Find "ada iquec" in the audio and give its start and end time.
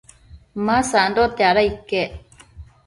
1.51-2.11